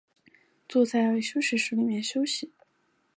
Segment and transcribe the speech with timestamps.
[0.67, 2.51] 坐在休息室里面休息